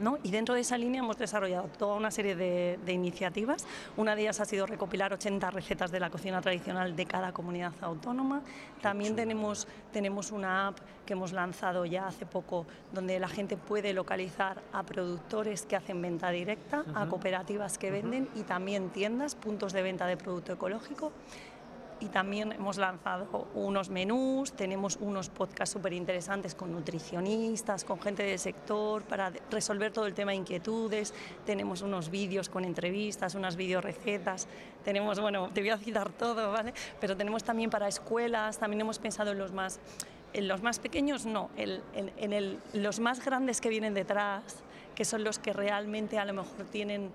¿no? 0.00 0.18
Y 0.22 0.30
dentro 0.30 0.54
de 0.54 0.62
esa 0.62 0.78
línea 0.78 1.00
hemos 1.02 1.18
desarrollado 1.18 1.68
toda 1.78 1.94
una 1.94 2.10
serie 2.10 2.34
de, 2.34 2.78
de 2.84 2.92
iniciativas. 2.92 3.66
Una 3.98 4.16
de 4.16 4.22
ellas 4.22 4.40
ha 4.40 4.46
sido 4.46 4.64
recopilar 4.66 5.12
80 5.12 5.50
recetas 5.50 5.90
de 5.92 6.00
la 6.00 6.08
cocina 6.08 6.40
tradicional 6.40 6.96
de 6.96 7.04
cada 7.04 7.32
comunidad 7.32 7.74
autónoma. 7.82 8.40
También 8.80 9.14
tenemos, 9.14 9.68
tenemos 9.92 10.32
una 10.32 10.68
app 10.68 10.78
que 11.04 11.12
hemos 11.12 11.32
lanzado 11.32 11.84
ya 11.84 12.06
hace 12.06 12.24
poco 12.24 12.66
donde 12.94 13.20
la 13.20 13.28
gente 13.28 13.58
puede 13.58 13.92
localizar 13.92 14.62
a 14.72 14.84
productores 14.84 15.66
que 15.66 15.76
hacen 15.76 16.00
venta 16.00 16.30
directa, 16.30 16.84
a 16.94 17.06
cooperativas 17.08 17.76
que 17.76 17.90
venden 17.90 18.28
y 18.34 18.42
también 18.44 18.88
tiendas, 18.88 19.34
puntos 19.34 19.74
de 19.74 19.82
venta 19.82 20.06
de 20.06 20.16
producto 20.16 20.54
ecológico 20.54 21.12
y 22.02 22.06
también 22.06 22.50
hemos 22.50 22.78
lanzado 22.78 23.46
unos 23.54 23.88
menús, 23.88 24.52
tenemos 24.54 24.96
unos 25.00 25.28
podcasts 25.28 25.72
súper 25.72 25.92
interesantes 25.92 26.54
con 26.56 26.72
nutricionistas, 26.72 27.84
con 27.84 28.00
gente 28.00 28.24
del 28.24 28.40
sector 28.40 29.04
para 29.04 29.32
resolver 29.50 29.92
todo 29.92 30.06
el 30.06 30.14
tema 30.14 30.32
de 30.32 30.38
inquietudes, 30.38 31.14
tenemos 31.46 31.80
unos 31.82 32.10
vídeos 32.10 32.48
con 32.48 32.64
entrevistas, 32.64 33.36
unas 33.36 33.54
videorecetas, 33.54 34.48
tenemos, 34.84 35.20
bueno, 35.20 35.50
te 35.54 35.60
voy 35.60 35.70
a 35.70 35.78
citar 35.78 36.10
todo, 36.10 36.50
¿vale? 36.50 36.74
Pero 37.00 37.16
tenemos 37.16 37.44
también 37.44 37.70
para 37.70 37.86
escuelas, 37.86 38.58
también 38.58 38.80
hemos 38.80 38.98
pensado 38.98 39.30
en 39.30 39.38
los 39.38 39.52
más, 39.52 39.78
en 40.32 40.48
los 40.48 40.60
más 40.60 40.80
pequeños 40.80 41.24
no, 41.24 41.50
en, 41.56 41.80
en 42.16 42.32
el- 42.32 42.58
los 42.72 42.98
más 42.98 43.24
grandes 43.24 43.60
que 43.60 43.68
vienen 43.68 43.94
detrás, 43.94 44.42
que 44.96 45.04
son 45.04 45.22
los 45.24 45.38
que 45.38 45.52
realmente 45.52 46.18
a 46.18 46.24
lo 46.24 46.32
mejor 46.34 46.66
tienen 46.70 47.10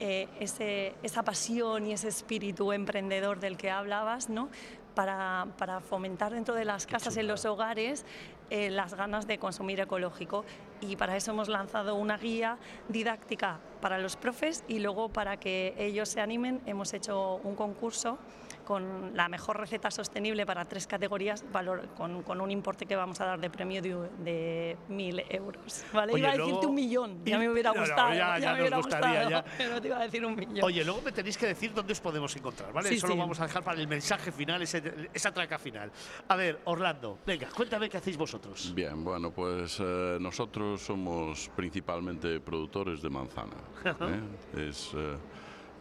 eh, 0.00 0.28
ese- 0.40 0.94
esa 1.02 1.22
pasión 1.22 1.86
y 1.86 1.92
ese 1.92 2.08
espíritu 2.08 2.72
emprendedor 2.72 3.40
del 3.40 3.56
que 3.56 3.70
hablabas, 3.70 4.28
¿no? 4.28 4.48
Para, 4.94 5.46
para 5.58 5.80
fomentar 5.80 6.32
dentro 6.32 6.54
de 6.54 6.64
las 6.64 6.86
casas, 6.86 7.16
en 7.18 7.26
los 7.26 7.44
hogares, 7.44 8.06
eh, 8.48 8.70
las 8.70 8.94
ganas 8.94 9.26
de 9.26 9.38
consumir 9.38 9.78
ecológico. 9.80 10.44
Y 10.80 10.96
para 10.96 11.16
eso 11.16 11.32
hemos 11.32 11.48
lanzado 11.48 11.94
una 11.96 12.16
guía 12.16 12.56
didáctica 12.88 13.58
para 13.82 13.98
los 13.98 14.16
profes 14.16 14.64
y 14.68 14.78
luego 14.78 15.10
para 15.10 15.36
que 15.38 15.74
ellos 15.78 16.08
se 16.08 16.20
animen 16.20 16.60
hemos 16.66 16.94
hecho 16.94 17.40
un 17.44 17.54
concurso 17.56 18.18
con 18.66 19.16
la 19.16 19.28
mejor 19.28 19.58
receta 19.60 19.90
sostenible 19.92 20.44
para 20.44 20.64
tres 20.64 20.86
categorías, 20.88 21.44
valor, 21.52 21.88
con, 21.96 22.22
con 22.24 22.40
un 22.40 22.50
importe 22.50 22.84
que 22.84 22.96
vamos 22.96 23.20
a 23.20 23.24
dar 23.26 23.40
de 23.40 23.48
premio 23.48 23.80
de, 23.80 23.90
de 24.18 24.76
mil 24.88 25.22
euros. 25.30 25.84
¿vale? 25.94 26.12
Oye, 26.12 26.22
iba 26.24 26.32
a 26.32 26.36
decirte 26.36 26.66
un 26.66 26.74
millón, 26.74 27.24
ya 27.24 27.38
me 27.38 27.48
hubiera 27.48 27.70
no, 27.70 27.76
no, 27.76 27.80
gustado. 27.86 28.12
ya- 28.12 28.38
ya 28.40 28.52
me 28.54 28.60
hubiera 28.60 28.76
gustaría, 28.78 29.22
gustado, 29.24 29.30
ya. 29.30 29.44
pero 29.58 29.80
te 29.80 29.86
iba 29.88 29.96
a 29.98 30.02
decir 30.02 30.26
un 30.26 30.34
millón. 30.34 30.64
Oye, 30.64 30.84
luego 30.84 31.00
me 31.00 31.12
tenéis 31.12 31.38
que 31.38 31.46
decir 31.46 31.72
dónde 31.72 31.92
os 31.92 32.00
podemos 32.00 32.34
encontrar, 32.36 32.72
¿vale? 32.72 32.88
Sí, 32.88 32.96
Eso 32.96 33.06
lo 33.06 33.16
vamos 33.16 33.38
a 33.38 33.44
dejar 33.46 33.62
para 33.62 33.80
el 33.80 33.86
mensaje 33.86 34.32
final, 34.32 34.60
ese- 34.62 35.10
esa 35.14 35.32
traca 35.32 35.58
final. 35.60 35.92
A 36.26 36.34
ver, 36.34 36.58
Orlando, 36.64 37.20
venga, 37.24 37.48
cuéntame 37.54 37.88
qué 37.88 37.98
hacéis 37.98 38.16
vosotros. 38.16 38.72
Bien, 38.74 39.04
bueno, 39.04 39.30
pues 39.30 39.78
eh, 39.80 40.18
nosotros 40.20 40.82
somos 40.82 41.50
principalmente 41.54 42.40
productores 42.40 43.00
de 43.00 43.10
manzana. 43.10 43.54
¿eh? 43.84 44.68
Es, 44.68 44.90
eh, 44.96 45.16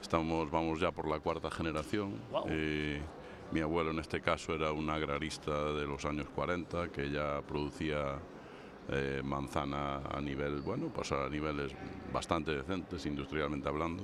estamos, 0.06 0.52
vamos 0.52 0.80
ya 0.80 0.92
por 0.92 1.08
la 1.08 1.20
cuarta 1.20 1.50
generación. 1.50 2.14
Eh, 2.48 3.02
mi 3.52 3.60
abuelo 3.62 3.90
en 3.90 3.98
este 3.98 4.22
caso 4.22 4.54
era 4.54 4.72
un 4.72 4.88
agrarista 4.92 5.74
de 5.74 5.88
los 5.88 6.06
años 6.06 6.28
40 6.30 6.90
que 6.90 7.10
ya 7.10 7.42
producía 7.42 8.20
eh, 8.90 9.22
manzana 9.24 10.04
a 10.06 10.22
nivel, 10.22 10.62
bueno, 10.62 10.92
pues 10.94 11.12
a 11.12 11.28
niveles 11.28 11.74
bastante 12.14 12.52
decentes, 12.52 13.04
industrialmente 13.08 13.68
hablando. 13.68 14.04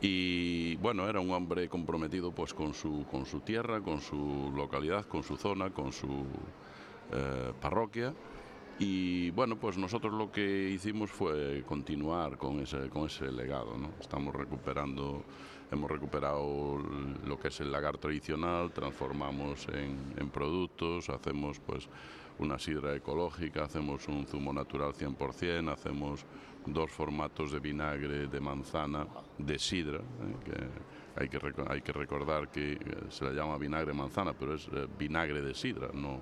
Y 0.00 0.76
bueno, 0.76 1.08
era 1.08 1.18
un 1.18 1.32
hombre 1.32 1.68
comprometido 1.68 2.30
pues 2.30 2.54
con 2.54 2.72
su, 2.72 3.04
con 3.10 3.26
su 3.26 3.40
tierra, 3.40 3.80
con 3.80 4.00
su 4.00 4.52
localidad, 4.54 5.04
con 5.06 5.24
su 5.24 5.36
zona, 5.36 5.70
con 5.70 5.90
su 5.90 6.26
eh, 7.12 7.52
parroquia 7.60 8.14
Y 8.78 9.30
bueno, 9.30 9.56
pues 9.56 9.76
nosotros 9.76 10.12
lo 10.14 10.32
que 10.32 10.70
hicimos 10.70 11.10
fue 11.10 11.62
continuar 11.66 12.38
con 12.38 12.60
ese, 12.60 12.88
con 12.88 13.06
ese 13.06 13.30
legado. 13.30 13.76
¿no? 13.76 13.90
Estamos 14.00 14.34
recuperando, 14.34 15.24
hemos 15.70 15.90
recuperado 15.90 16.78
lo 17.24 17.38
que 17.38 17.48
es 17.48 17.60
el 17.60 17.70
lagar 17.70 17.98
tradicional, 17.98 18.72
transformamos 18.72 19.68
en, 19.68 20.30
productos, 20.30 21.10
hacemos 21.10 21.60
pues 21.60 21.88
una 22.38 22.58
sidra 22.58 22.96
ecológica, 22.96 23.64
hacemos 23.64 24.08
un 24.08 24.26
zumo 24.26 24.52
natural 24.52 24.94
100%, 24.94 25.70
hacemos 25.70 26.24
dos 26.64 26.90
formatos 26.90 27.52
de 27.52 27.60
vinagre 27.60 28.26
de 28.26 28.40
manzana 28.40 29.06
de 29.36 29.58
sidra, 29.58 29.98
¿eh? 29.98 30.36
que 30.44 31.20
hay 31.20 31.28
que, 31.28 31.38
hay 31.68 31.82
que 31.82 31.92
recordar 31.92 32.50
que 32.50 32.72
eh, 32.72 32.78
se 33.10 33.26
le 33.26 33.34
llama 33.34 33.58
vinagre 33.58 33.92
manzana, 33.92 34.32
pero 34.32 34.54
es 34.54 34.66
eh, 34.68 34.86
vinagre 34.98 35.42
de 35.42 35.54
sidra, 35.54 35.90
no 35.92 36.20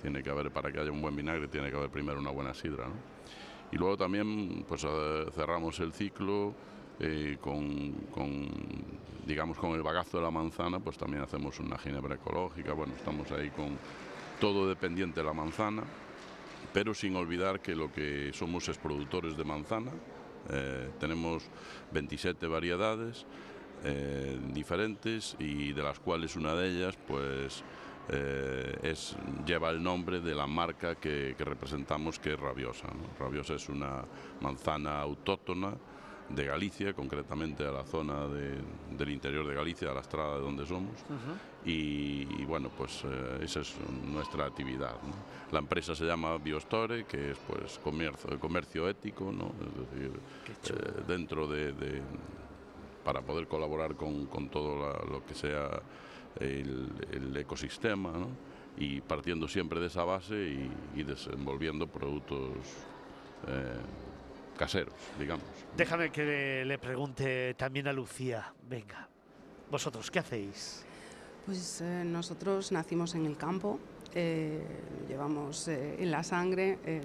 tiene 0.00 0.22
que 0.22 0.30
haber, 0.30 0.50
para 0.50 0.72
que 0.72 0.80
haya 0.80 0.90
un 0.90 1.00
buen 1.00 1.14
vinagre, 1.14 1.48
tiene 1.48 1.70
que 1.70 1.76
haber 1.76 1.90
primero 1.90 2.18
una 2.18 2.30
buena 2.30 2.54
sidra. 2.54 2.86
Y 3.72 3.76
luego 3.76 3.96
también 3.96 4.64
pues, 4.66 4.86
cerramos 5.32 5.78
el 5.80 5.92
ciclo 5.92 6.54
eh, 6.98 7.38
con, 7.40 7.92
con, 8.10 8.48
digamos, 9.26 9.56
con 9.58 9.70
el 9.72 9.82
bagazo 9.82 10.18
de 10.18 10.24
la 10.24 10.30
manzana, 10.30 10.80
pues 10.80 10.98
también 10.98 11.22
hacemos 11.22 11.58
una 11.60 11.78
ginebra 11.78 12.16
ecológica. 12.16 12.72
Bueno, 12.72 12.94
estamos 12.96 13.30
ahí 13.32 13.50
con 13.50 13.78
todo 14.40 14.68
dependiente 14.68 15.20
de 15.20 15.26
la 15.26 15.32
manzana, 15.32 15.84
pero 16.72 16.94
sin 16.94 17.14
olvidar 17.16 17.60
que 17.60 17.76
lo 17.76 17.92
que 17.92 18.32
somos 18.34 18.68
es 18.68 18.78
productores 18.78 19.36
de 19.36 19.44
manzana. 19.44 19.92
Eh, 20.48 20.90
tenemos 20.98 21.44
27 21.92 22.46
variedades 22.46 23.26
eh, 23.84 24.38
diferentes 24.52 25.36
y 25.38 25.72
de 25.72 25.82
las 25.82 26.00
cuales 26.00 26.36
una 26.36 26.54
de 26.54 26.68
ellas, 26.68 26.98
pues 27.06 27.62
eh, 28.12 28.78
es, 28.82 29.16
lleva 29.46 29.70
el 29.70 29.82
nombre 29.82 30.20
de 30.20 30.34
la 30.34 30.46
marca 30.46 30.96
que, 30.96 31.34
que 31.36 31.44
representamos, 31.44 32.18
que 32.18 32.32
es 32.34 32.40
Rabiosa. 32.40 32.88
¿no? 32.88 33.24
Rabiosa 33.24 33.54
es 33.54 33.68
una 33.68 34.04
manzana 34.40 35.00
autóctona 35.00 35.74
de 36.28 36.44
Galicia, 36.44 36.92
concretamente 36.92 37.66
a 37.66 37.72
la 37.72 37.84
zona 37.84 38.26
de, 38.26 38.58
del 38.96 39.10
interior 39.10 39.46
de 39.46 39.54
Galicia, 39.54 39.90
a 39.90 39.94
la 39.94 40.00
estrada 40.00 40.36
de 40.36 40.40
donde 40.40 40.66
somos. 40.66 40.94
Uh 41.08 41.12
-huh. 41.12 41.68
y, 41.68 42.42
y, 42.42 42.44
bueno, 42.46 42.70
pues 42.76 43.02
eh, 43.04 43.40
esa 43.42 43.60
es 43.60 43.76
nuestra 44.04 44.46
actividad. 44.46 44.94
¿no? 45.02 45.14
La 45.52 45.58
empresa 45.58 45.94
se 45.94 46.04
llama 46.04 46.36
Biostore, 46.38 47.04
que 47.04 47.32
es 47.32 47.38
pues 47.46 47.78
comercio, 47.78 48.38
comercio 48.38 48.88
ético, 48.88 49.32
¿no? 49.32 49.52
es 49.60 49.90
decir, 49.90 50.20
eh, 50.70 51.02
dentro 51.06 51.46
de, 51.48 51.72
de, 51.72 52.00
para 53.04 53.22
poder 53.22 53.46
colaborar 53.48 53.94
con, 53.96 54.26
con 54.26 54.48
todo 54.48 54.78
la, 54.78 54.92
lo 55.10 55.24
que 55.26 55.34
sea 55.34 55.82
el, 56.38 56.90
el 57.12 57.36
ecosistema 57.36 58.12
¿no? 58.12 58.28
y 58.76 59.00
partiendo 59.00 59.48
siempre 59.48 59.80
de 59.80 59.86
esa 59.86 60.04
base 60.04 60.34
y, 60.34 60.70
y 61.00 61.02
desenvolviendo 61.02 61.86
productos 61.86 62.50
eh, 63.48 63.78
caseros, 64.56 64.94
digamos. 65.18 65.44
Déjame 65.76 66.10
que 66.10 66.24
le, 66.24 66.64
le, 66.64 66.78
pregunte 66.78 67.54
también 67.54 67.88
a 67.88 67.92
Lucía. 67.92 68.52
Venga, 68.68 69.08
vosotros, 69.70 70.10
¿qué 70.10 70.18
hacéis? 70.18 70.84
Pues 71.46 71.80
eh, 71.80 72.02
nosotros 72.04 72.70
nacimos 72.70 73.14
en 73.14 73.26
el 73.26 73.36
campo, 73.36 73.80
eh, 74.14 74.60
llevamos 75.08 75.68
eh, 75.68 76.02
en 76.02 76.10
la 76.10 76.22
sangre, 76.22 76.78
eh, 76.84 77.00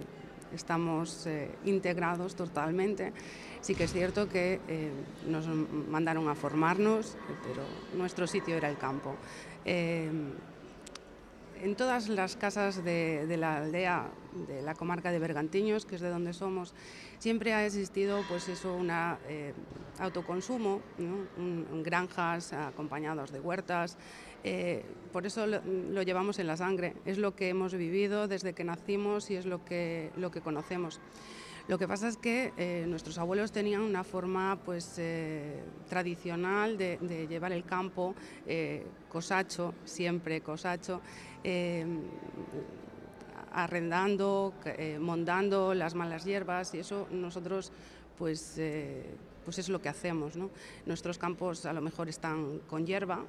estamos 0.54 1.26
eh, 1.28 1.50
integrados 1.66 2.36
totalmente. 2.36 3.14
Sí 3.62 3.76
que 3.76 3.86
es 3.86 3.94
cierto 3.94 4.30
que 4.30 4.60
eh, 4.68 4.92
nos 5.28 5.48
mandaron 5.48 6.30
a 6.30 6.36
formarnos, 6.36 7.18
pero 7.44 7.64
nuestro 7.98 8.28
sitio 8.28 8.56
era 8.56 8.70
el 8.70 8.78
campo. 8.78 9.16
En 11.62 11.76
todas 11.76 12.10
las 12.10 12.36
casas 12.36 12.84
de, 12.84 13.36
la 13.38 13.58
aldea, 13.58 14.10
de 14.48 14.62
la 14.62 14.76
comarca 14.76 15.12
de 15.12 15.20
Bergantiños, 15.20 15.86
que 15.86 15.96
es 15.96 16.02
de 16.02 16.10
donde 16.10 16.34
somos, 16.34 16.74
siempre 17.18 17.54
ha 17.54 17.66
existido 17.66 18.22
pues 18.28 18.50
eso, 18.50 18.74
un 18.76 18.90
eh, 18.92 19.54
autoconsumo, 20.00 20.82
granjas 21.84 22.54
acompañados 22.54 23.32
de 23.32 23.40
huertas. 23.40 23.98
Eh, 24.44 24.84
por 25.12 25.26
eso 25.26 25.48
lo, 25.48 26.02
llevamos 26.04 26.40
en 26.40 26.48
la 26.48 26.58
sangre. 26.58 26.94
Es 27.06 27.18
lo 27.18 27.36
que 27.36 27.50
hemos 27.50 27.74
vivido 27.74 28.28
desde 28.28 28.54
que 28.54 28.64
nacimos 28.64 29.32
y 29.32 29.36
es 29.36 29.46
lo 29.46 29.64
que, 29.64 30.12
lo 30.18 30.32
que 30.32 30.42
conocemos. 30.42 31.00
Lo 31.68 31.80
que 31.80 31.88
pasa 31.88 32.08
es 32.08 32.18
que 32.18 32.54
eh, 32.58 32.86
nuestros 32.88 33.18
abuelos 33.18 33.52
tenían 33.52 33.82
una 33.82 34.04
forma 34.04 34.60
pues, 34.64 35.02
tradicional 35.90 36.78
de, 36.78 37.26
llevar 37.28 37.54
el 37.54 37.64
campo, 37.64 38.14
cosacho, 39.10 39.74
siempre 39.84 40.42
cosacho, 40.42 41.02
eh, 41.46 41.86
arrendando, 43.52 44.54
eh, 44.66 44.98
mondando 45.00 45.74
las 45.74 45.96
malas 45.96 46.26
hierbas 46.26 46.74
y 46.74 46.80
eso 46.80 47.08
nosotros 47.12 47.72
pues, 48.18 48.58
eh, 48.58 49.16
pues 49.44 49.60
es 49.60 49.70
lo 49.70 49.82
que 49.82 49.90
hacemos. 49.90 50.34
Nuestros 50.86 51.18
campos 51.18 51.66
a 51.66 51.74
lo 51.74 51.82
mejor 51.82 52.10
están 52.10 52.60
con 52.68 52.86
hierba, 52.86 53.24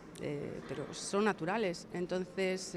pero 0.68 0.92
son 0.92 1.24
naturales, 1.24 1.86
entonces 1.92 2.76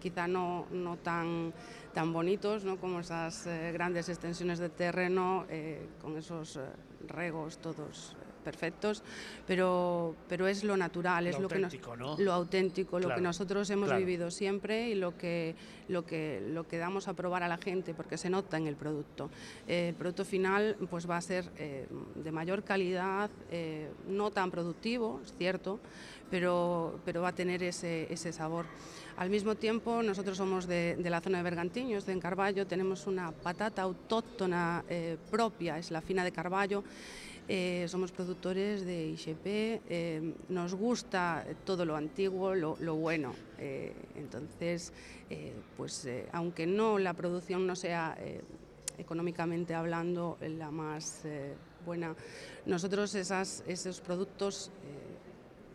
quizá 0.00 0.26
no, 0.26 0.66
no 0.70 0.96
tan 0.98 1.54
tan 1.94 2.12
bonitos 2.12 2.64
¿no? 2.64 2.76
como 2.76 3.00
esas 3.00 3.46
eh, 3.46 3.70
grandes 3.72 4.08
extensiones 4.08 4.58
de 4.58 4.68
terreno 4.68 5.46
eh, 5.48 5.86
con 6.02 6.18
esos 6.18 6.56
eh, 6.56 6.60
regos 7.06 7.58
todos 7.58 8.16
perfectos, 8.44 9.02
pero, 9.46 10.14
pero 10.28 10.46
es 10.46 10.62
lo 10.62 10.76
natural, 10.76 11.26
es 11.26 11.38
lo, 11.40 11.48
que 11.48 11.58
nos, 11.58 11.74
¿no? 11.98 12.16
lo 12.18 12.32
auténtico, 12.32 12.90
claro, 12.90 13.08
lo 13.08 13.14
que 13.16 13.20
nosotros 13.20 13.68
hemos 13.70 13.88
claro. 13.88 14.04
vivido 14.04 14.30
siempre 14.30 14.90
y 14.90 14.94
lo 14.94 15.16
que, 15.16 15.56
lo, 15.88 16.04
que, 16.04 16.46
lo 16.52 16.68
que 16.68 16.78
damos 16.78 17.08
a 17.08 17.14
probar 17.14 17.42
a 17.42 17.48
la 17.48 17.56
gente, 17.56 17.94
porque 17.94 18.16
se 18.16 18.30
nota 18.30 18.56
en 18.56 18.66
el 18.66 18.76
producto. 18.76 19.30
Eh, 19.66 19.88
el 19.88 19.94
producto 19.94 20.24
final 20.24 20.76
pues, 20.90 21.08
va 21.08 21.16
a 21.16 21.20
ser 21.20 21.50
eh, 21.58 21.86
de 22.14 22.32
mayor 22.32 22.62
calidad, 22.62 23.30
eh, 23.50 23.88
no 24.08 24.30
tan 24.30 24.50
productivo, 24.50 25.20
es 25.24 25.32
cierto, 25.36 25.80
pero, 26.30 27.00
pero 27.04 27.22
va 27.22 27.28
a 27.28 27.34
tener 27.34 27.62
ese, 27.62 28.12
ese 28.12 28.32
sabor. 28.32 28.66
Al 29.16 29.30
mismo 29.30 29.54
tiempo, 29.54 30.02
nosotros 30.02 30.36
somos 30.36 30.66
de, 30.66 30.96
de 30.96 31.10
la 31.10 31.20
zona 31.20 31.38
de 31.38 31.44
Bergantiños, 31.44 32.04
de 32.04 32.12
Encarballo, 32.12 32.66
tenemos 32.66 33.06
una 33.06 33.30
patata 33.30 33.82
autóctona 33.82 34.84
propia, 35.30 35.78
es 35.78 35.92
la 35.92 36.00
fina 36.00 36.24
de 36.24 36.32
Carballo, 36.32 36.82
eh, 37.46 37.84
somos 37.88 38.10
productores 38.10 38.86
de 38.86 39.08
IGP, 39.08 39.46
eh, 39.46 40.34
nos 40.48 40.74
gusta 40.74 41.44
todo 41.64 41.84
lo 41.84 41.94
antiguo, 41.94 42.54
lo, 42.54 42.76
lo 42.80 42.94
bueno. 42.96 43.34
Eh, 43.58 43.92
entonces, 44.16 44.92
pues 45.76 46.08
aunque 46.32 46.66
no 46.66 46.98
la 46.98 47.12
producción 47.14 47.66
no 47.66 47.74
sea 47.76 48.16
económicamente 48.98 49.74
hablando 49.74 50.38
la 50.40 50.70
más 50.70 51.22
buena, 51.84 52.14
nosotros 52.66 53.14
esos 53.14 54.00
productos 54.00 54.70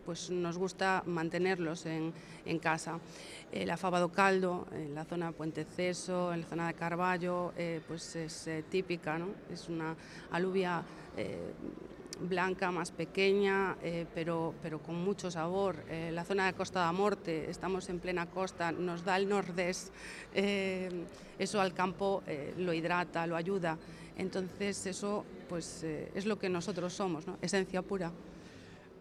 pues 0.09 0.31
nos 0.31 0.57
gusta 0.57 1.03
mantenerlos 1.05 1.85
en, 1.85 2.11
en 2.43 2.57
casa. 2.57 2.97
Eh, 3.51 3.63
la 3.63 3.77
fava 3.77 4.01
do 4.01 4.09
caldo, 4.09 4.65
en 4.73 4.97
la 4.97 5.05
zona 5.05 5.29
de 5.29 5.37
Puente 5.37 5.69
Ceso, 5.69 6.33
en 6.33 6.41
la 6.41 6.47
zona 6.49 6.65
de 6.65 6.73
Carballo, 6.73 7.53
eh, 7.53 7.79
pues 7.87 8.15
es 8.15 8.47
eh, 8.47 8.63
típica, 8.67 9.19
¿no? 9.19 9.27
es 9.53 9.69
una 9.69 9.93
alubia 10.31 10.81
eh, 11.15 11.53
blanca, 12.21 12.71
más 12.71 12.89
pequeña, 12.89 13.77
pero, 14.15 14.55
pero 14.63 14.79
con 14.79 14.95
mucho 14.95 15.29
sabor. 15.29 15.75
Eh, 15.87 16.09
la 16.11 16.25
zona 16.25 16.47
de 16.47 16.53
Costa 16.53 16.79
da 16.79 16.91
Morte, 16.91 17.47
estamos 17.47 17.87
en 17.89 17.99
plena 17.99 18.25
costa, 18.25 18.71
nos 18.71 19.05
da 19.05 19.15
el 19.15 19.29
nordés, 19.29 19.91
eso 20.33 21.61
al 21.61 21.75
campo 21.75 22.23
lo 22.57 22.73
hidrata, 22.73 23.27
lo 23.27 23.35
ayuda. 23.35 23.77
Entonces 24.17 24.87
eso 24.87 25.23
pues, 25.47 25.83
es 25.83 26.25
lo 26.25 26.39
que 26.39 26.49
nosotros 26.49 26.93
somos, 26.93 27.25
esencia 27.43 27.83
pura 27.83 28.11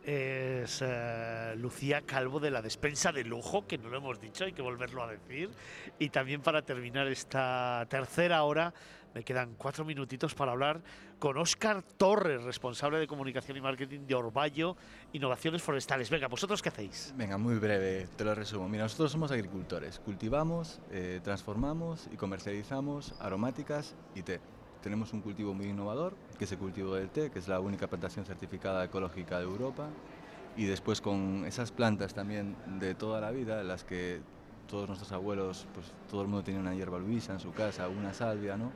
es 0.08 0.80
uh, 0.80 1.54
Lucía 1.56 2.00
Calvo 2.00 2.40
de 2.40 2.50
la 2.50 2.62
despensa 2.62 3.12
de 3.12 3.24
lujo, 3.24 3.66
que 3.66 3.76
no 3.76 3.90
lo 3.90 3.98
hemos 3.98 4.18
dicho, 4.18 4.44
hay 4.44 4.54
que 4.54 4.62
volverlo 4.62 5.02
a 5.02 5.10
decir. 5.10 5.50
Y 5.98 6.08
también 6.08 6.40
para 6.40 6.62
terminar 6.62 7.08
esta 7.08 7.84
tercera 7.90 8.42
hora, 8.44 8.72
me 9.14 9.22
quedan 9.22 9.54
cuatro 9.56 9.84
minutitos 9.84 10.34
para 10.34 10.52
hablar 10.52 10.80
con 11.18 11.36
Óscar 11.36 11.82
Torres, 11.82 12.42
responsable 12.42 12.98
de 12.98 13.06
comunicación 13.06 13.58
y 13.58 13.60
marketing 13.60 14.06
de 14.06 14.14
Orballo 14.14 14.78
Innovaciones 15.12 15.62
Forestales. 15.62 16.08
Venga, 16.08 16.28
¿vosotros 16.28 16.62
qué 16.62 16.70
hacéis? 16.70 17.12
Venga, 17.14 17.36
muy 17.36 17.56
breve, 17.56 18.08
te 18.16 18.24
lo 18.24 18.34
resumo. 18.34 18.66
Mira, 18.66 18.84
nosotros 18.84 19.12
somos 19.12 19.30
agricultores, 19.30 19.98
cultivamos, 19.98 20.80
eh, 20.90 21.20
transformamos 21.22 22.08
y 22.10 22.16
comercializamos 22.16 23.14
aromáticas 23.20 23.94
y 24.14 24.22
té. 24.22 24.40
Tenemos 24.82 25.12
un 25.12 25.20
cultivo 25.20 25.54
muy 25.54 25.66
innovador, 25.66 26.14
que 26.38 26.44
es 26.44 26.52
el 26.52 26.58
cultivo 26.58 26.94
del 26.94 27.10
té, 27.10 27.30
que 27.30 27.38
es 27.38 27.48
la 27.48 27.60
única 27.60 27.88
plantación 27.88 28.24
certificada 28.24 28.84
ecológica 28.84 29.38
de 29.38 29.44
Europa. 29.44 29.88
Y 30.56 30.64
después 30.66 31.00
con 31.00 31.44
esas 31.46 31.72
plantas 31.72 32.14
también 32.14 32.56
de 32.78 32.94
toda 32.94 33.20
la 33.20 33.30
vida, 33.30 33.62
las 33.62 33.84
que 33.84 34.20
todos 34.68 34.86
nuestros 34.86 35.12
abuelos, 35.12 35.66
pues 35.74 35.86
todo 36.10 36.22
el 36.22 36.28
mundo 36.28 36.44
tenía 36.44 36.60
una 36.60 36.74
hierba 36.74 36.98
luisa 36.98 37.32
en 37.32 37.40
su 37.40 37.52
casa, 37.52 37.88
una 37.88 38.12
salvia, 38.12 38.56
¿no? 38.56 38.70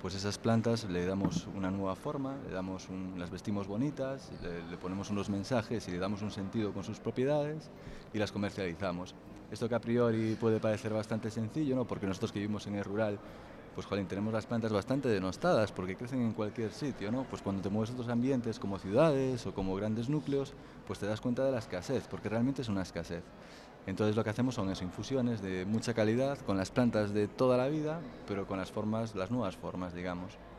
Pues 0.00 0.14
esas 0.14 0.38
plantas 0.38 0.84
le 0.84 1.06
damos 1.06 1.46
una 1.54 1.70
nueva 1.70 1.94
forma, 1.94 2.36
le 2.46 2.52
damos 2.52 2.88
un, 2.88 3.14
las 3.18 3.30
vestimos 3.30 3.68
bonitas, 3.68 4.30
le, 4.42 4.62
le 4.68 4.76
ponemos 4.76 5.10
unos 5.10 5.30
mensajes 5.30 5.86
y 5.86 5.92
le 5.92 5.98
damos 5.98 6.22
un 6.22 6.30
sentido 6.30 6.72
con 6.72 6.82
sus 6.82 6.98
propiedades 6.98 7.70
y 8.12 8.18
las 8.18 8.32
comercializamos. 8.32 9.14
Esto 9.52 9.68
que 9.68 9.74
a 9.74 9.80
priori 9.80 10.34
puede 10.40 10.60
parecer 10.60 10.94
bastante 10.94 11.30
sencillo, 11.30 11.76
¿no? 11.76 11.84
porque 11.84 12.06
nosotros 12.06 12.32
que 12.32 12.38
vivimos 12.38 12.66
en 12.66 12.76
el 12.76 12.84
rural, 12.84 13.18
pues 13.74 13.86
jolín, 13.86 14.06
tenemos 14.06 14.32
las 14.32 14.46
plantas 14.46 14.72
bastante 14.72 15.08
denostadas 15.08 15.72
porque 15.72 15.96
crecen 15.96 16.20
en 16.20 16.32
cualquier 16.32 16.72
sitio, 16.72 17.10
¿no? 17.10 17.24
Pues 17.24 17.42
cuando 17.42 17.62
te 17.62 17.70
mueves 17.70 17.90
a 17.90 17.94
otros 17.94 18.08
ambientes 18.08 18.58
como 18.58 18.78
ciudades 18.78 19.46
o 19.46 19.54
como 19.54 19.74
grandes 19.74 20.08
núcleos, 20.08 20.52
pues 20.86 20.98
te 20.98 21.06
das 21.06 21.20
cuenta 21.20 21.44
de 21.44 21.52
la 21.52 21.58
escasez, 21.58 22.06
porque 22.08 22.28
realmente 22.28 22.62
es 22.62 22.68
una 22.68 22.82
escasez. 22.82 23.24
Entonces 23.86 24.14
lo 24.14 24.22
que 24.22 24.30
hacemos 24.30 24.54
son 24.54 24.70
eso, 24.70 24.84
infusiones 24.84 25.40
de 25.40 25.64
mucha 25.66 25.94
calidad 25.94 26.38
con 26.38 26.56
las 26.56 26.70
plantas 26.70 27.12
de 27.12 27.28
toda 27.28 27.56
la 27.56 27.68
vida, 27.68 28.00
pero 28.26 28.46
con 28.46 28.58
las 28.58 28.70
formas, 28.70 29.14
las 29.14 29.30
nuevas 29.30 29.56
formas, 29.56 29.94
digamos. 29.94 30.51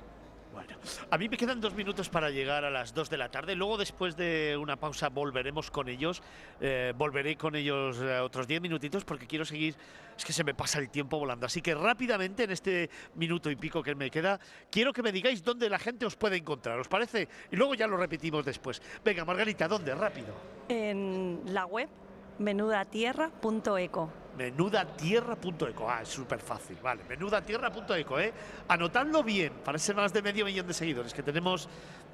Bueno, 0.54 0.76
a 1.10 1.18
mí 1.18 1.28
me 1.30 1.36
quedan 1.36 1.60
dos 1.60 1.74
minutos 1.74 2.10
para 2.10 2.30
llegar 2.30 2.64
a 2.64 2.70
las 2.70 2.94
dos 2.94 3.10
de 3.10 3.18
la 3.18 3.30
tarde. 3.30 3.56
Luego, 3.56 3.76
después 3.76 4.16
de 4.16 4.56
una 4.56 4.76
pausa, 4.76 5.10
volveremos 5.10 5.72
con 5.72 5.90
ellos. 5.90 6.22
Eh, 6.62 6.94
volveré 6.96 7.36
con 7.36 7.56
ellos 7.56 7.98
eh, 8.00 8.20
otros 8.20 8.48
diez 8.48 8.62
minutitos 8.62 9.04
porque 9.04 9.26
quiero 9.26 9.46
seguir. 9.46 9.76
Es 10.16 10.24
que 10.24 10.32
se 10.32 10.44
me 10.44 10.54
pasa 10.54 10.78
el 10.78 10.92
tiempo 10.92 11.18
volando. 11.18 11.48
Así 11.48 11.60
que 11.60 11.74
rápidamente, 11.74 12.44
en 12.44 12.52
este 12.52 12.92
minuto 13.16 13.50
y 13.50 13.56
pico 13.56 13.82
que 13.82 13.96
me 13.96 14.12
queda, 14.12 14.40
quiero 14.70 14.94
que 14.94 15.02
me 15.02 15.12
digáis 15.12 15.44
dónde 15.44 15.68
la 15.70 15.80
gente 15.80 16.06
os 16.06 16.16
puede 16.16 16.38
encontrar. 16.38 16.78
¿Os 16.80 16.88
parece? 16.88 17.28
Y 17.52 17.56
luego 17.56 17.74
ya 17.74 17.88
lo 17.88 17.98
repetimos 17.98 18.46
después. 18.46 18.80
Venga, 19.04 19.26
Margarita, 19.26 19.68
¿dónde? 19.68 19.96
Rápido. 19.96 20.36
En 20.70 21.42
la 21.48 21.66
web 21.66 21.90
menudatierra.eco. 22.38 24.23
Menudatierra.eco. 24.38 25.90
Ah, 25.90 26.02
es 26.02 26.10
súper 26.10 26.40
fácil. 26.40 26.78
Vale, 26.82 27.04
menudatierra.eco, 27.08 28.20
¿eh? 28.20 28.34
Anotadlo 28.68 29.24
bien, 29.24 29.54
parece 29.64 29.94
más 29.94 30.12
de 30.14 30.22
medio 30.22 30.46
millón 30.46 30.68
de 30.68 30.74
seguidores 30.74 31.14
que 31.14 31.24
tenemos 31.24 31.68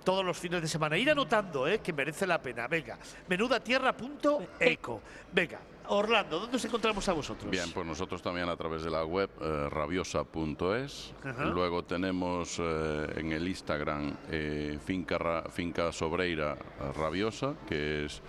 todos 0.03 0.23
los 0.25 0.37
fines 0.37 0.61
de 0.61 0.67
semana. 0.67 0.97
Ir 0.97 1.09
anotando, 1.11 1.67
¿eh? 1.67 1.79
Que 1.79 1.93
merece 1.93 2.25
la 2.27 2.41
pena. 2.41 2.67
Venga, 2.67 2.97
menudatierra.eco. 3.27 5.01
Venga, 5.31 5.59
Orlando, 5.87 6.39
¿dónde 6.39 6.57
os 6.57 6.65
encontramos 6.65 7.07
a 7.09 7.13
vosotros? 7.13 7.49
Bien, 7.49 7.71
pues 7.73 7.85
nosotros 7.85 8.21
también 8.21 8.47
a 8.49 8.55
través 8.55 8.83
de 8.83 8.89
la 8.91 9.03
web 9.05 9.29
eh, 9.41 9.67
rabiosa.es. 9.69 11.13
Luego 11.53 11.83
tenemos 11.83 12.57
eh, 12.59 13.13
en 13.17 13.31
el 13.31 13.47
Instagram 13.47 14.15
eh, 14.29 14.77
finca, 14.85 15.17
Ra- 15.17 15.43
finca 15.49 15.91
Sobreira 15.91 16.53
eh, 16.53 16.91
Rabiosa, 16.95 17.55
que 17.67 18.05
es 18.05 18.21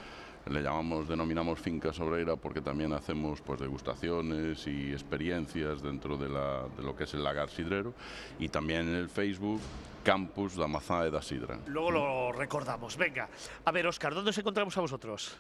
le 0.49 0.63
llamamos, 0.63 1.07
denominamos 1.09 1.59
finca 1.61 1.93
Sobreira 1.93 2.37
porque 2.37 2.61
también 2.61 2.93
hacemos 2.93 3.41
pues 3.43 3.61
degustaciones 3.61 4.67
y 4.67 4.93
experiencias 4.93 5.83
dentro 5.83 6.17
de, 6.17 6.29
la- 6.29 6.67
de 6.77 6.83
lo 6.83 6.97
que 6.97 7.05
es 7.05 7.15
el 7.15 7.23
lagar 7.23 7.51
sidrero 7.51 7.93
y 8.39 8.49
también 8.49 8.89
en 8.89 8.95
el 8.95 9.09
Facebook 9.09 9.61
Campus 10.03 10.57
da 10.57 10.67
Mazá 10.67 11.05
e 11.07 11.11
da 11.11 11.21
Sidra. 11.21 11.59
Luego 11.67 11.91
lo 11.91 12.33
recordamos. 12.33 12.97
Venga, 12.97 13.29
a 13.65 13.71
ver, 13.71 13.87
Oscar, 13.87 14.15
¿dónde 14.15 14.31
os 14.31 14.39
encontramos 14.39 14.77
a 14.79 14.81
vosotros? 14.81 15.37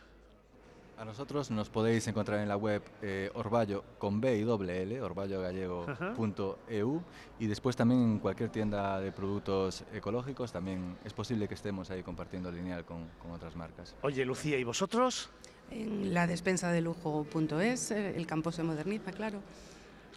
A 1.01 1.05
nosotros 1.07 1.51
nos 1.51 1.71
podéis 1.71 2.07
encontrar 2.09 2.41
en 2.41 2.49
la 2.49 2.59
web 2.59 2.83
eh, 3.01 3.31
Orballo 3.33 3.83
con 3.97 4.21
B 4.21 4.37
y 4.37 4.43
doble 4.43 4.83
L, 4.83 5.01
orballogallego.eu 5.01 7.03
y 7.39 7.47
después 7.47 7.75
también 7.75 8.03
en 8.03 8.19
cualquier 8.19 8.51
tienda 8.51 9.01
de 9.01 9.11
productos 9.11 9.85
ecológicos 9.95 10.53
también 10.53 10.99
es 11.03 11.15
posible 11.15 11.49
que 11.49 11.55
estemos 11.55 11.91
ahí 11.91 12.03
compartiendo 12.03 12.53
lineal 12.53 12.85
con, 12.85 13.09
con 13.19 13.31
otras 13.31 13.57
marcas. 13.57 13.97
Oye, 14.03 14.27
Lucía, 14.27 14.59
¿y 14.59 14.65
vosotros? 14.65 15.31
En 15.71 16.13
la 16.13 16.27
despensa 16.27 16.71
de 16.71 16.83
lujo.es, 16.83 17.93
eh, 17.93 18.15
el 18.15 18.27
campo 18.27 18.53
se 18.53 18.63
moderniza, 18.63 19.11
claro. 19.11 19.41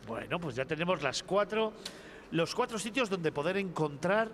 Bueno, 0.05 0.37
pues 0.37 0.53
ya 0.53 0.65
tenemos 0.65 1.01
las 1.01 1.23
cuatro, 1.23 1.71
los 2.31 2.53
cuatro 2.53 2.77
sitios 2.77 3.09
donde 3.09 3.31
poder 3.31 3.55
encontrar 3.55 4.33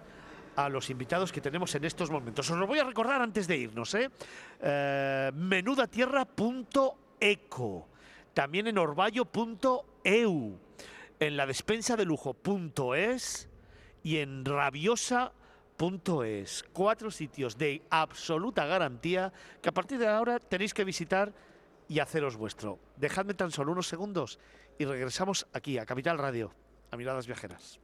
a 0.56 0.70
los 0.70 0.90
invitados 0.90 1.32
que 1.32 1.42
tenemos 1.42 1.74
en 1.76 1.86
estos 1.86 2.10
momentos. 2.12 2.50
Os 2.50 2.58
lo 2.58 2.66
voy 2.68 2.80
a 2.80 2.84
recordar 2.84 3.22
antes 3.22 3.48
de 3.48 3.58
irnos, 3.58 3.94
¿eh? 3.96 4.10
Eh, 4.62 5.32
menudatierra.eco, 5.34 7.88
también 8.34 8.68
en 8.68 8.78
orballo.eu, 8.78 10.60
en 11.20 11.38
la 11.38 11.46
despensa 11.46 11.96
de 11.96 12.04
lujo.es 12.06 13.48
y 14.04 14.18
en 14.18 14.44
rabiosa.es. 14.46 15.34
Cuatro 16.74 17.12
sitios 17.12 17.58
de 17.58 17.84
absoluta 17.90 18.66
garantía 18.66 19.32
que 19.62 19.70
a 19.70 19.74
partir 19.74 20.00
de 20.00 20.08
ahora 20.08 20.40
tenéis 20.40 20.74
que 20.74 20.84
visitar 20.84 21.34
y 21.88 22.00
haceros 22.00 22.36
vuestro. 22.38 22.80
Dejadme 22.98 23.34
tan 23.34 23.52
solo 23.52 23.72
unos 23.72 23.88
segundos 23.88 24.40
y 24.78 24.84
regresamos 24.86 25.48
aquí 25.54 25.78
a 25.78 25.86
Capital 25.86 26.18
Radio, 26.18 26.54
a 26.92 26.98
Miradas 26.98 27.28
Viajeras. 27.28 27.80